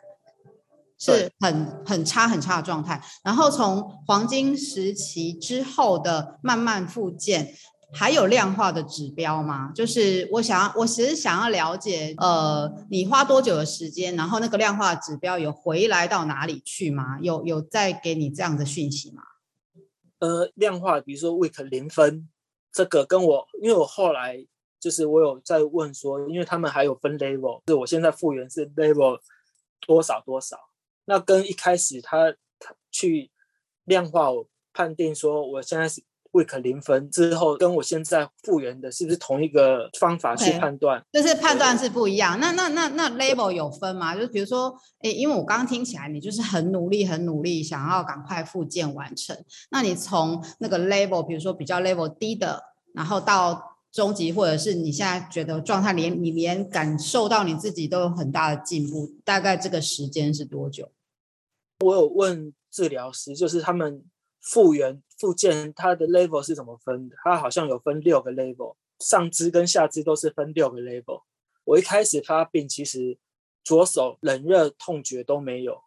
[0.99, 3.03] 是很很差很差的状态。
[3.25, 7.55] 然后从黄金时期之后的慢慢复健，
[7.93, 9.73] 还有量化的指标吗？
[9.75, 17.19] 就是我想要，我其实想要了解，呃，你花多久的时间，然后那个量化指标有回来到哪里去吗？
[17.21, 19.23] 有有再给你这样的讯息吗？
[20.19, 22.29] 呃，量化，比如说 week 零分，
[22.73, 24.47] 这个跟我，因为我后来
[24.81, 29.21] 就是我有在问说，因为他们还有分 level，就我现在复原是 level
[29.81, 30.59] 多少多少，
[31.05, 33.31] 那跟一开始他他去
[33.85, 36.03] 量化我判定说我现在是。
[36.37, 41.03] Week 零分之后，跟我现在复原的是不是同一个方法去判断？
[41.13, 42.39] 就是判断是不一样。
[42.39, 44.15] 那那那那 label 有分吗？
[44.15, 49.37] 就是比如说，诶，因为我刚刚听起来你就是很努力、很努力，想要赶快复健完成。
[49.71, 52.63] 那你从那个 label，比如说比较 level 低的，
[52.95, 60.91] 然后到中级，或者是你现在觉得状态连你连感受到你自己都有很大的进步，大概这个时间是多久？
[61.85, 64.03] 我有问治疗师，就是他们。
[64.49, 67.17] 复原复健，它的 level 是怎么分的？
[67.25, 71.25] 它好像有分六个 level，上肢跟下肢都是分六个 level。
[71.65, 73.19] 我一开始发病，其实
[73.65, 75.83] 左手冷热痛觉都没有，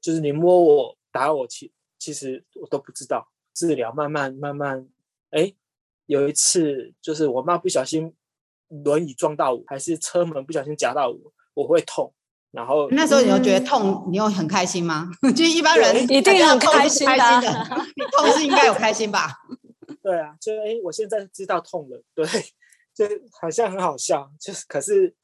[0.00, 3.28] 就是你摸我打我，其其实我都不知道。
[3.52, 4.88] 治疗慢慢慢慢，
[5.30, 5.54] 哎，
[6.06, 8.14] 有一次就是我妈不小心
[8.68, 12.14] 轮椅撞到我，还是车门不小心夹到我，我会痛。
[12.50, 15.10] 然后那时候你又觉得痛，嗯、你又很开心吗？
[15.36, 19.28] 就一般人一定很开心的，开心的你痛是应该有开心吧？
[20.02, 22.26] 对啊，就哎，我现在知道痛了，对，
[22.94, 23.04] 就
[23.38, 25.14] 好像很好笑，就是可是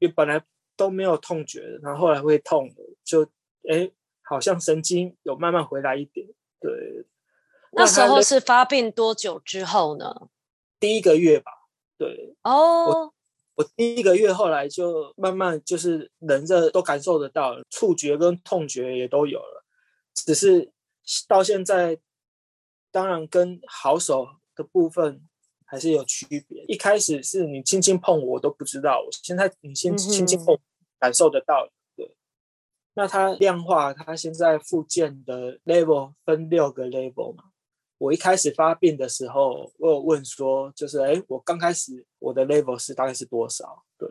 [0.00, 0.42] 你本来
[0.76, 2.68] 都没有痛觉，然后后来会痛，
[3.02, 3.22] 就
[3.70, 3.90] 哎，
[4.22, 6.26] 好像神经有慢慢回来一点。
[6.60, 7.06] 对，
[7.72, 10.28] 那时候是发病多久之后呢？
[10.78, 11.52] 第一个月吧。
[11.96, 13.14] 对哦。
[13.56, 19.64] 我第一个月后来就慢慢就是冷热都感受得到，触觉跟痛觉也都有了，
[20.14, 20.70] 只是
[21.26, 21.98] 到现在，
[22.90, 25.26] 当然跟好手的部分
[25.64, 26.64] 还是有区别。
[26.68, 30.58] 一开始是你轻轻碰我都不知道，我现在你先轻轻碰
[30.98, 31.68] 感受得到。
[31.96, 32.14] 对，
[32.92, 37.44] 那它量化，它现在附件的 level 分六个 level 嘛，
[37.98, 43.84] 我一开始发病的时候，我有问说，就是哎，我刚开始我的 level 是大概是多少？
[43.96, 44.08] 对，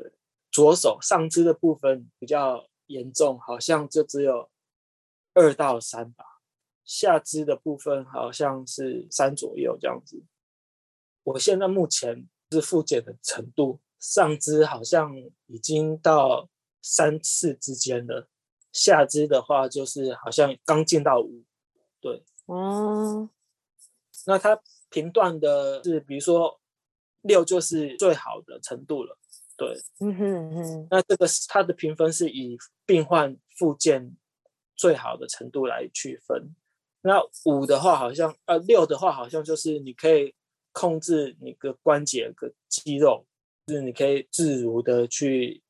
[0.52, 4.50] 左手上肢的部分比较严重，好像就只有
[5.34, 6.26] 二到三吧。
[6.84, 10.24] 下肢的部分好像是三左右这样子。
[11.24, 16.50] 我现在目前是复检的程度，上肢好像已经到
[16.82, 18.28] 三四之间了，
[18.72, 21.44] 下肢的话就是好像刚进到五。
[22.00, 23.30] 对，哦。
[24.26, 24.60] 那它
[24.90, 26.60] 评断的是，比如说
[27.22, 29.18] 六就是最好的程度了，
[29.58, 30.88] 对，嗯哼哼。
[30.90, 34.16] 那这个它的评分是以病患复健
[34.76, 36.56] 最好的程度来区分。
[37.02, 40.34] 那五的话，好像呃六的话，好像就是你可以
[40.72, 43.26] 控制你的关节的肌肉，
[43.68, 45.62] 就是你可以自如的去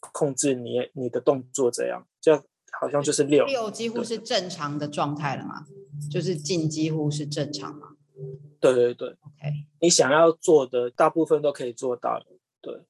[0.00, 2.36] 控制你你的动作，这样，就
[2.72, 3.44] 好像就是六。
[3.46, 5.66] 六几乎是正常的状态了嘛？
[6.10, 7.96] 就是近几乎是正常嘛？
[8.60, 12.22] 对对对，OK，你想要做的大部分都可以做到。
[12.60, 12.82] 对，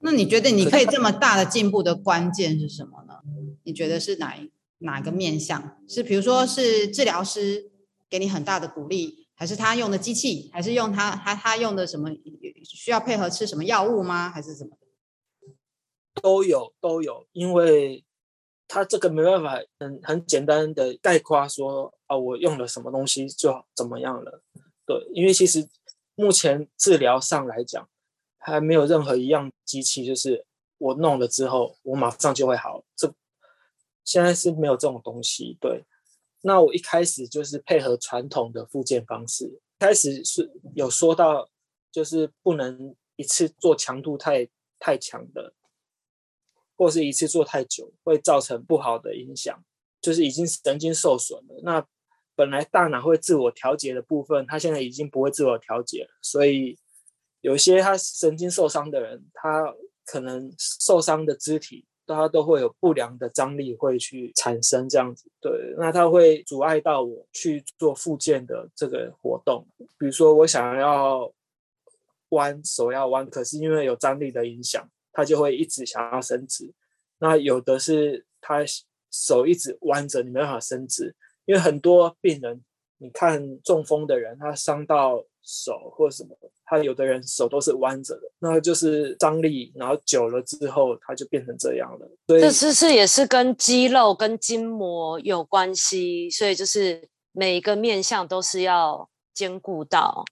[0.00, 3.20] 那你觉得你可以这么大的进步的关键是什么呢？
[3.64, 4.36] 你觉得是哪
[4.78, 5.78] 哪个面向？
[5.88, 7.70] 是比如说是治疗师
[8.08, 12.10] 给你很大的鼓励，还是他用的机器，还是用他他他用的什么
[12.64, 14.28] 需要配合吃什么药物吗？
[14.28, 14.76] 还是什么？
[16.20, 18.04] 都有都有，因为。
[18.72, 24.42] 他这个没办法很很简单的概括说啊，我用了什么东西就怎么样了，
[24.84, 25.68] 对，因为其实
[26.16, 27.88] 目前治疗上来讲，
[28.36, 30.44] 还没有任何一样机器就是
[30.78, 33.14] 我弄了之后我马上就会好，这
[34.04, 35.56] 现在是没有这种东西。
[35.60, 35.84] 对，
[36.40, 41.48] 那我一开始就是配合传统的复健方式，开始是有说到
[41.92, 44.48] 就是不能一次做强度太
[44.80, 45.54] 太强的。
[46.76, 49.62] 或是一次做太久，会造成不好的影响，
[50.00, 51.60] 就是已经神经受损了。
[51.62, 51.86] 那
[52.40, 56.10] 本来大脑会自我调节的部分，它现在已经不会自我调节了。
[56.22, 56.78] 所以
[57.42, 59.74] 有些他神经受伤的人，他
[60.06, 65.30] 可能受伤的肢体，他都会有不良的张力会去产生这样子。
[65.40, 69.66] 对，那他会阻碍到我去做复健的这个活动。
[69.98, 71.30] 比如说我想要
[72.30, 74.88] 弯手要弯，可是因为有张力的影响。
[75.12, 76.72] 他就会一直想要伸直，
[77.18, 78.64] 那有的是他
[79.10, 81.16] 手一直弯着，你没办法伸直，
[81.50, 82.62] 因为很多病人，
[82.98, 92.08] 你看中风的人，他伤到手或什么，他有的人手都是弯着的，那就是张力，然后久了之后，他就变成这样了。
[92.28, 100.24] 所以这是是也是跟肌肉跟筋膜有关系，所以就是每一个面向都是要兼顾到。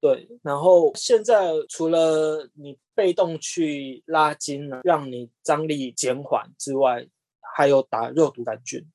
[0.00, 7.08] 对，然后现在除了你被动去拉筋呢，让你张力减缓之外，
[7.56, 8.88] 还有打肉毒杆菌，对，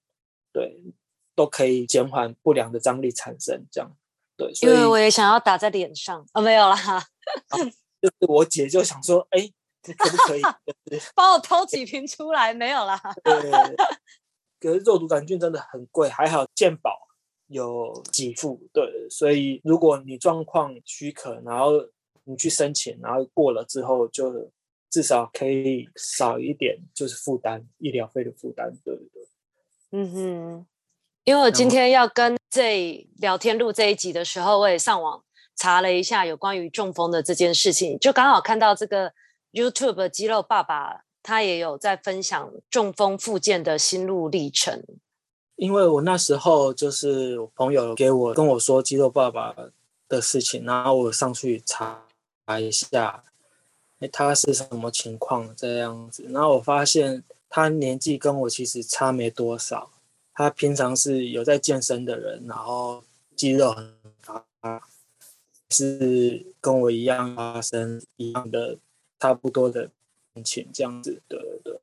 [1.37, 3.63] 都可以减缓不良的张力产生。
[3.71, 3.95] 这样，
[4.35, 6.75] 对，因为我也想要打在脸上啊，没有啦。
[8.01, 9.49] 就是我姐就想说，哎，
[9.83, 10.41] 可不可以
[11.13, 12.53] 帮我偷几瓶出来？
[12.53, 12.99] 没有啦。
[13.23, 13.51] 对，
[14.59, 17.07] 可是肉毒杆菌真的很贵，还好健保。
[17.49, 21.71] 有给付，对，所以如果你状况许可，然后
[22.25, 24.51] 你去申请，然后过了之后，就
[24.89, 29.27] 至少可以少一点，就是负担医疗费的负担，对不对？
[29.91, 30.67] 嗯哼，
[31.27, 35.21] 因为我今天要跟这聊天录这一集的时候，我也上网
[35.57, 39.11] 查了一下有关于中风的这件事情，就刚好看到这个
[39.51, 44.81] YouTube 肌肉爸爸，他也有在分享中风复健的心路历程。
[45.57, 49.53] 因为我那时候就是我朋友给我跟我说肌肉爸爸
[50.07, 52.05] 的事情，然后我上去查
[52.57, 53.25] 一下，
[53.99, 59.89] 哎，他是什么情况这样子，然后我发现他年纪跟我其实差没多少，
[60.37, 63.03] 他平常是有在健身的人，然后
[63.35, 64.83] 肌肉很发达，
[65.71, 68.77] 是跟我一样发生一样的
[69.19, 69.89] 差不多的
[70.35, 71.79] 事情这样子，对对对。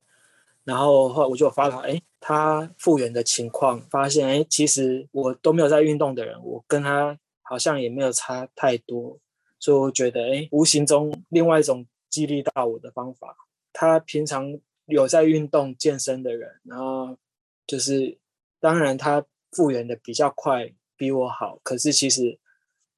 [0.63, 9.19] 然后后来我就发了，哎，他复原的情况，发现，哎，其实我都没有在运动的人，我跟他好像也没有差太多，
[9.59, 13.37] 所以我觉得，哎，无形中另外一种激励到我的方法，
[13.73, 17.19] 他平常有在运动健身的人，然后
[17.67, 18.17] 就是，
[18.65, 22.39] 当然他复原的比较快，比我好，可是其实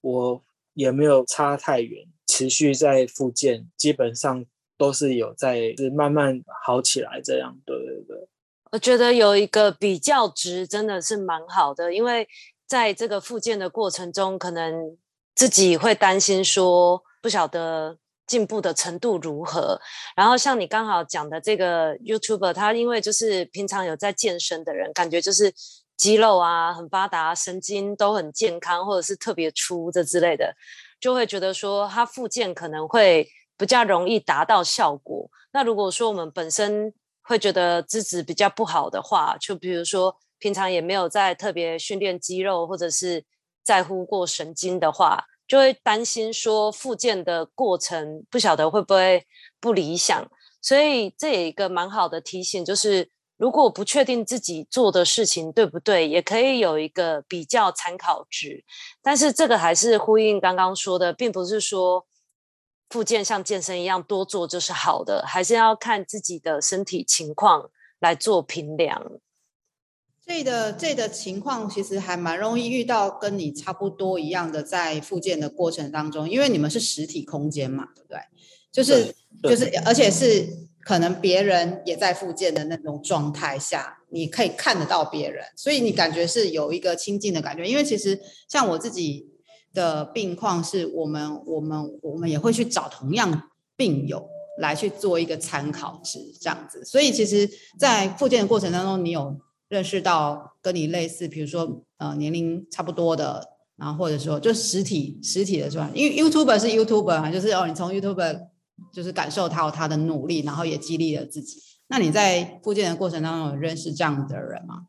[0.00, 4.46] 我也没有差太远，持续在复健，基本上。
[4.78, 8.28] 都是有在，慢慢好起来这样，对对对。
[8.72, 12.28] 我觉得有一个比较值真的是蛮好的，因为
[12.66, 14.98] 在这个复健的过程中，可能
[15.34, 17.96] 自己会担心说不晓得
[18.26, 19.80] 进步的程度如何。
[20.16, 25.52] 然后像你刚好讲的这个 YouTuber，他因为就是平常有在健身的人，感觉就是
[25.96, 30.54] 肌肉啊很发达，神经都很健康，或者是特别粗这之类的，
[31.00, 35.30] 就会觉得说他复健可能会比较容易达到效果。
[35.52, 43.24] 那如果说我们本身会觉得资质比较不好的话，就比如说平常也没有在特别训练肌肉，或者是
[43.64, 49.26] 在乎过神经的话，就会担心说复健的过程不晓得会不会
[49.60, 50.30] 不理想。
[50.60, 58.64] 所以这也一个蛮好的提醒，就是如果不确定自己做的事情对不对，也可以有一个比较参考值。
[59.02, 62.06] 但是这个还是呼应刚刚说的，并不是说。
[62.88, 67.68] 复健像健身一样多做就是好的，还是要看自己的身体情况
[67.98, 69.02] 来做评量。
[70.26, 78.18] 这的这的情况其实还蛮容易遇到跟你差不多一样的，在复健的过程当中，因为你们是实体空间嘛，对不对？
[78.72, 80.48] 就是就是，而且是
[80.80, 87.64] 可能别人也在复健的那种状态下，你可以看得到别人，所以你感觉是有一个亲近的感觉。
[87.66, 89.30] 因为其实像我自己。
[89.74, 94.26] 的病况是我们，我们，我们也会去找同样病友
[94.58, 96.82] 来去做一个参考值，这样子。
[96.82, 97.46] 所以，其实，
[97.78, 99.36] 在复健的过程当中，你有
[99.68, 103.46] 认识到跟你类似，比如说呃年龄差不多的，
[103.76, 105.90] 然后或者说就实体实体的是吧？
[105.94, 108.48] 因为 YouTuber 是 YouTuber 嘛，就是哦，你从 YouTuber
[108.92, 111.60] 就是感受到他的努力，然后也激励了自己。
[111.88, 114.88] 那你在复健的过程当中有认识这样的人吗？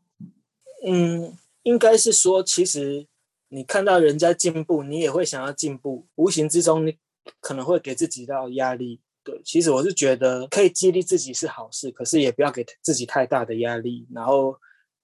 [0.85, 3.07] 嗯，应该是说，其实。
[3.49, 6.97] 你看到人家进步，你也会想要进步，无形之中你
[7.39, 8.99] 可能会给自己到压力。
[9.23, 14.53] 对，其实我是觉得可以激励自己是好事，可是也不要给自己太大的压力，然后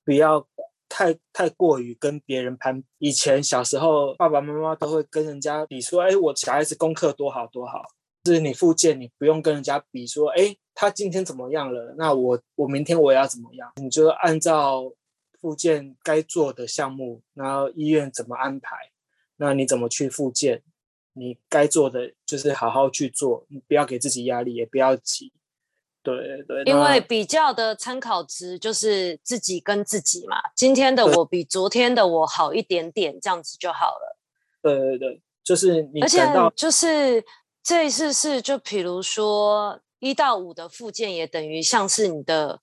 [0.03, 0.47] 不要
[0.87, 2.83] 太太过于跟别人攀。
[2.97, 7.83] 以前小时候，爸爸妈妈都会跟人家比说：“哎，我小孩子功课多好多好。”
[8.23, 11.95] 就是你复健，你不用跟人家比说：“哎，他今天怎么样了？
[11.97, 14.93] 那我我明天我也要怎么样？”你就按照。
[15.43, 18.77] 复健该做的项目，然后医院怎么安排？
[19.35, 20.63] 那你怎么去复健？
[21.11, 25.33] 你该做的就是好好去做，你不要给自己压力，也不要急。
[26.03, 30.37] 对对，因为比较的参考值就是自己跟自己嘛。
[30.55, 34.17] 今天的我比昨天的我好一点点，这样子就好了。
[34.61, 36.01] 对对对，就是你。
[36.01, 36.21] 而且
[36.55, 37.23] 就是
[37.63, 42.59] 这一次是，就比如说一到五的附件，也等于像是你的。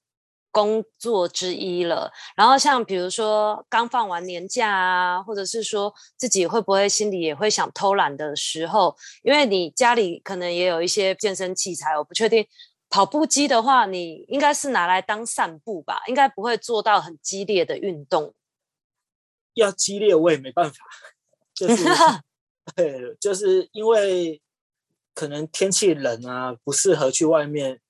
[0.53, 12.45] 工作之一了，然后像比如说刚放完年假啊，或者是说自己会不会心里也会想偷懒的时候，因为你家里可能也有一些健身器材，我不确定
[12.91, 18.35] 跑步机的话，你应该是拿来当散步吧，应该不会做到很激烈的运动。
[19.55, 20.85] 要激烈我也没办法，
[21.55, 21.85] 就是
[22.77, 24.43] 对，就是因为
[25.15, 27.81] 可能天气冷啊，不适合去外面。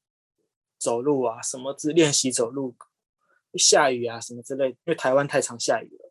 [0.83, 2.75] 走路啊，什么之练习走路，
[3.53, 6.11] 下雨啊什么之类，因为台湾太常下雨了，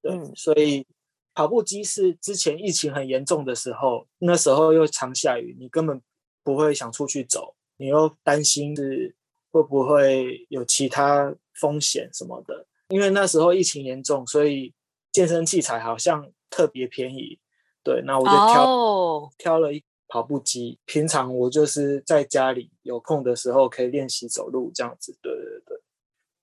[0.00, 0.86] 对，嗯、所以
[1.34, 6.00] 跑步机是之前疫情很严重的时候，那时候又常下雨，你根本
[6.42, 9.16] 不会想出去走，你又担心是
[9.50, 14.74] 会不会有其他风险什么的，因为那时候疫情严重，所以
[15.10, 17.38] 健身器材好像特别便宜，
[17.82, 19.82] 对，那我就挑、哦、挑了一。
[20.10, 25.82] 跑步机，平常我就是在家里有空的时候可以练习走路这样子，对对对，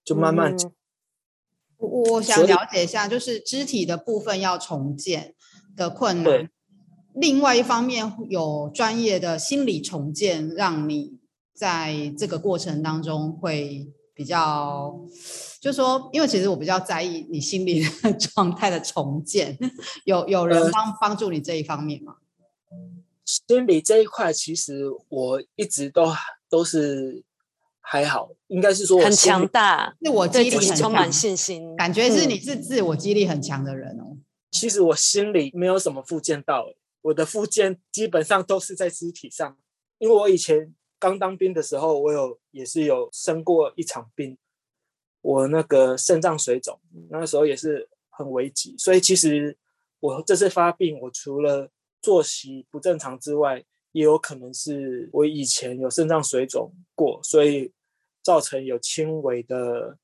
[0.03, 0.55] 就慢慢。
[1.77, 5.33] 我、嗯、我想了解一下，就是肢体的部分要重建
[5.75, 6.47] 的困难。
[7.15, 11.17] 另外一方面，有专业的心理重建，让你
[11.55, 14.99] 在这个过程当中会比较，
[15.59, 19.57] 就是说，因为其实我比较在意你心理的 状态的重建，
[20.03, 22.17] 有有人帮帮助你这一方面吗？
[23.23, 26.13] 心理这一块，其实我一直都
[26.47, 27.23] 都是
[27.81, 34.17] 还好，应该是说很强大，是我对自己充满信心，感觉是你是自我激励很强的人哦。
[34.51, 36.67] 其实我心里没有什么复健到，
[37.01, 39.57] 我的复健基本上都是在肢体上，
[39.97, 44.37] 因为我以前刚当兵的时候，我有也是有生过一场病，
[45.21, 46.79] 我那个肾脏水肿，
[47.09, 49.57] 那个时候也是很危急，所以其实
[49.99, 51.69] 我这次发病，我除了
[52.01, 57.71] 作息不正常之外，也有可能是我以前有肾脏水肿过，所以
[58.23, 59.97] 造成有轻微的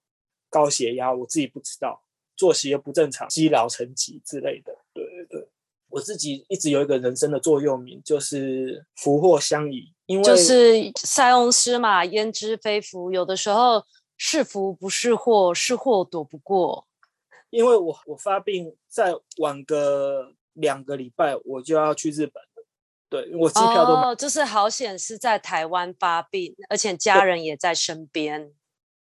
[0.49, 2.03] 高血压，我自己不知道，
[2.35, 4.77] 作息又不正常，积劳成疾之类的。
[4.93, 5.47] 对对对，
[5.89, 13.86] 我自己一直有一个人生的座右铭，就是福祸相依，因为就是塞翁失马焉知非福，有的时候
[14.18, 16.88] 是福不是祸，是祸躲不过。
[17.49, 20.36] 因为我我发病再晚个。
[20.55, 22.66] 两个礼拜我就要去日本了，
[23.07, 24.09] 对，我机票都买。
[24.09, 28.53] 哦，就是好险是在台湾发病，而且家人也在身边。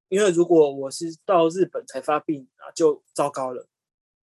[0.09, 3.67] 因为如果我是到日本才发病啊，就糟糕了。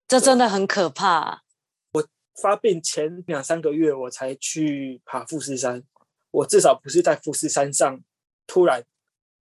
[0.07, 1.43] 这真的很可怕。
[1.91, 2.07] 我
[2.41, 5.83] 发病前两三个月我才去爬富士山，
[6.31, 8.03] 我至少不是在富士山上
[8.45, 8.85] 突然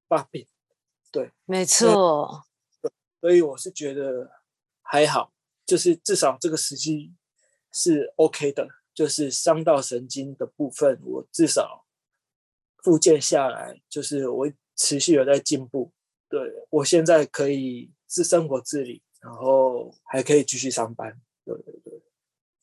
[0.09, 0.47] 发病。
[1.13, 2.45] 对，没错。
[3.21, 4.31] 所以我是觉得
[4.83, 5.33] 还好，
[5.67, 7.13] 就是至少这个时机
[7.73, 11.85] 是 OK 的，就是伤到神经的部分，我至少
[12.83, 15.93] 复健下来，就是我持续有在进步。
[16.29, 21.21] 对，我现在可以自生活自理，然后还可以继续上班。
[21.45, 22.01] 对对对，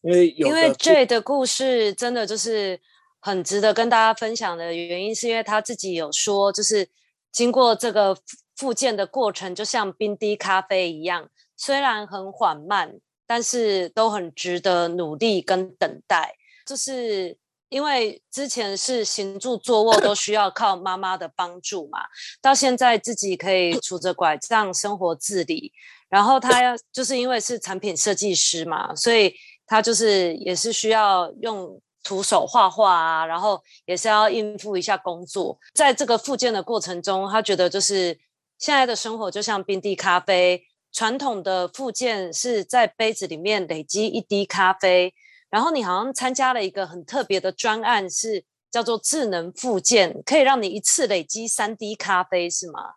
[0.01, 2.79] 因为有因为 J 的故事真的就是
[3.19, 6.87] 很值得跟大家分享的原因，是因为他自己有说，就是
[7.31, 8.17] 经过这个。
[8.57, 12.91] 复健的过程就像冰滴咖啡一样，虽然很缓慢，
[13.27, 16.33] 但是都很值得努力跟等待。
[16.65, 17.37] 就是
[17.69, 21.99] 因为之前是行住坐卧都需要靠妈妈的帮助嘛，
[22.41, 25.71] 到现在自己可以拄着拐杖生活自理。
[26.09, 29.35] 然后他要就是因为是产品设计师嘛，所以
[29.67, 31.79] 他就是也是需要用。
[32.07, 35.59] 徒手画画啊，然后也是要应付一下工作。
[35.73, 38.17] 在这个复健的过程中，他觉得就是。
[38.59, 45.13] 现在的生活就像冰滴咖啡，传统的复健是在杯子里面累积一滴咖啡，
[45.51, 52.95] 然后你好像参加了一个很特别的专案，是叫做智能复健，可以让你一次累积三滴咖啡，是吗？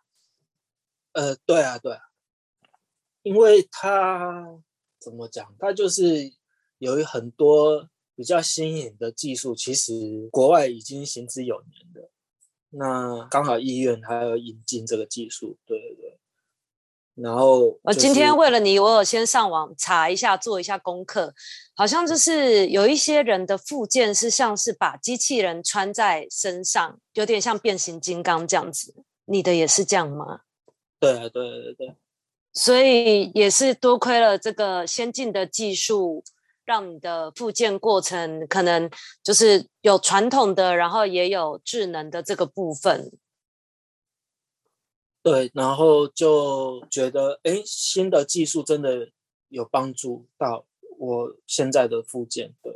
[1.11, 1.99] 呃，对啊，对啊，
[3.21, 4.47] 因为它
[4.99, 6.33] 怎么讲，它就是
[6.79, 7.87] 有很多
[8.21, 12.11] 比较新颖的技术，其实国外已经行之有年的。
[12.69, 16.19] 那刚好医院还有引进这个技术，对对对。
[17.15, 21.33] 然后我今天为了你，我有先上网查一下，做一下功课。
[21.73, 28.93] 好像就是有一些人的附件是像是把机器人穿在身上，有点像变形金刚这样子。
[29.25, 30.41] 你的也是这样吗？
[30.99, 31.95] 对对对对。
[32.53, 36.23] 所以也是多亏了这个先进的技术。
[36.71, 38.89] 让你的复健过程可能
[39.21, 43.11] 就是有传统的，然后也有智能的这个部分。
[45.21, 49.09] 对，然后就觉得，哎，新的技术真的
[49.49, 50.65] 有帮助到
[50.97, 52.53] 我现在的复健。
[52.63, 52.73] 对，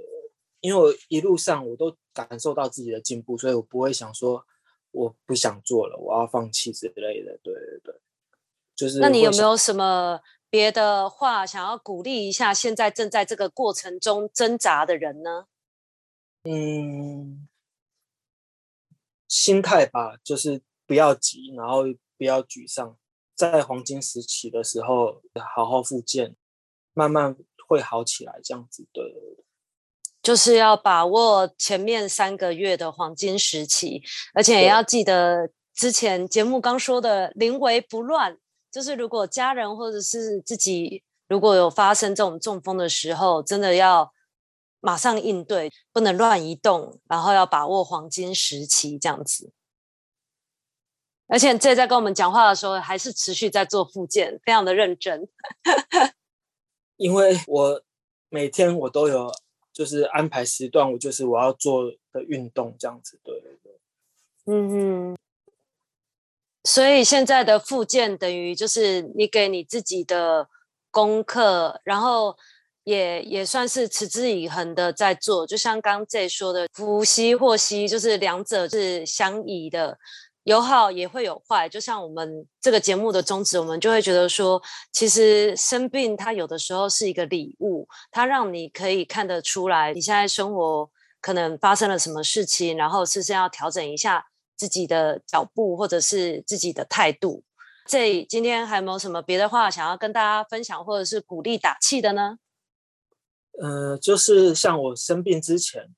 [0.59, 4.45] 因为我一路上我都感受到自己的进步，所以我不会想说
[4.91, 7.39] 我不想做了，我要放弃之类的。
[7.41, 7.95] 对对对，
[8.75, 8.99] 就是。
[8.99, 10.19] 那你有没有什么？
[10.55, 15.47] 别的话，想要鼓励一下现在正在这个过程中挣扎的人呢？
[16.43, 17.45] 嗯，
[19.27, 21.83] 心态吧，就是不要急，然后
[22.17, 22.95] 不要沮丧，
[23.35, 25.21] 在黄金时期的时候
[25.53, 26.37] 好好复健，
[26.93, 27.35] 慢慢
[27.67, 28.39] 会好起来。
[28.41, 29.01] 这样子，的，
[30.23, 34.01] 就是要把握前面三个月的黄金时期，
[34.33, 38.37] 而且也要记得之前节目刚说的“临危不乱”。
[38.75, 44.11] 就是如果家人或者是自己如果有发生这种中风的时候，真的要
[44.81, 49.53] 马上应对，不能乱移动，然后要把握黄金时期这样子。
[51.27, 55.25] 而且这在跟我们讲话的时候，还是持续在做复健，非常的认真。
[56.97, 57.81] 因为我
[58.27, 59.31] 每天我都有
[59.71, 63.79] 就是安排时段，我就是我要做的运动这样子，对对对，
[64.47, 65.17] 嗯哼。
[66.65, 70.49] 所以现在的复健等于就是你给你自己的
[70.89, 72.35] 功课，然后
[72.83, 75.45] 也也算是持之以恒的在做。
[75.45, 79.99] 就像刚刚 J 说的，福兮祸兮，就是两者是相宜的，
[80.43, 81.69] 有好也会有坏。
[81.69, 84.59] 就像我们这个节目的宗旨，我们就会觉得说，
[84.91, 90.89] 其实生病它有的时候是一个礼物，它让你可以看得出来你现在生活
[91.21, 94.25] 可能发生了什么事情，然后是不是要调整一下。
[94.55, 97.43] 自己的脚步，或者是自己的态度，
[97.85, 102.39] 这今天还有没有什么别的话想要跟大家分享，或者是鼓励打气的呢？
[103.61, 105.93] 呃，就是像我生病之前，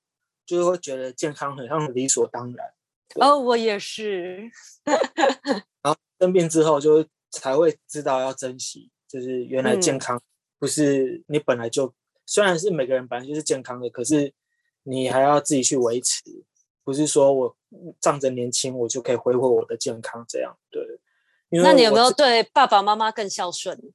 [0.46, 2.68] 就会觉得健康很像理所当然。
[3.16, 4.52] 哦，我也是。
[5.82, 10.22] 然后生病之后，就才会知道要珍惜，就是原来健康
[10.60, 11.94] 不是你本来就，嗯、
[12.26, 14.34] 虽然是每个人本来就是健康的，可是
[14.84, 16.44] 你还要自己去维持。
[16.84, 17.57] 不是说我
[18.00, 21.00] 仗着年轻，我就可以挥霍我的健康，这样对。
[21.50, 23.94] 因为那你有没有对爸爸妈妈更孝顺？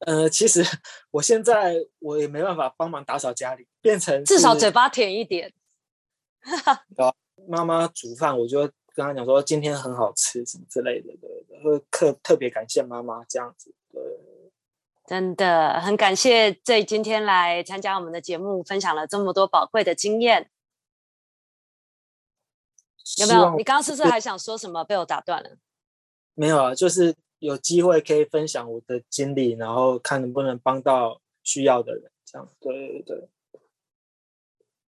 [0.00, 0.64] 呃，其实
[1.10, 5.52] 我现在我也没办法帮忙打扫家里，变成至少嘴巴甜一点。
[7.46, 8.60] 妈妈煮饭，我就
[8.94, 14.02] 跟她讲说今天很好吃什么之类的，对，会特特别感谢妈妈这样子，对。
[15.06, 20.50] 真的很感谢 J 今天来参加我们的节目，分享了这么多宝贵的经验。
[23.16, 23.56] 有没有？
[23.56, 24.84] 你刚刚是不是还想说什么？
[24.84, 25.56] 被我打断了。
[26.34, 32.48] 没有啊，就是有机会可以分享我的经历，然后看能不能帮到需要的人，这样。
[32.60, 33.28] 对对对。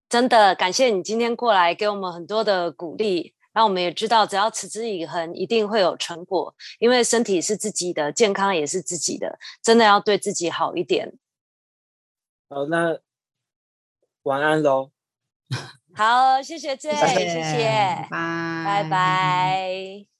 [0.08, 6.54] 真的感谢你今天过来给我们很多的鼓励，让我们也知道，只要持之以恒，一定会有成果。
[6.78, 11.16] 因为身体是自己的，健康也是自己的，真的要对自己好一点。
[12.48, 12.98] 好，那
[14.22, 14.90] 晚安喽。
[15.94, 18.06] 好，谢谢 J，谢谢。
[18.10, 20.04] 拜拜。